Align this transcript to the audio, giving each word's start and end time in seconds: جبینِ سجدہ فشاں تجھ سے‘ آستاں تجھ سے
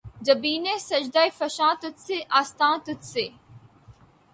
جبینِ 0.25 0.65
سجدہ 0.79 1.23
فشاں 1.37 1.73
تجھ 1.81 2.01
سے‘ 2.05 2.17
آستاں 2.39 2.75
تجھ 2.85 3.05
سے 3.05 3.25